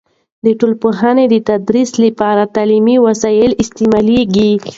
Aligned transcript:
د 0.45 0.47
ټولنپوهنې 0.59 1.25
د 1.29 1.35
تدریس 1.49 1.91
لپاره 2.05 2.43
تعلیمي 2.55 2.97
وسایل 3.07 3.51
استعمالیږي. 3.63 4.51